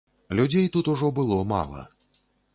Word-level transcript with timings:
Людзей 0.39 0.65
тут 0.77 0.89
ужо 0.95 1.11
было 1.21 1.39
мала. 1.53 1.87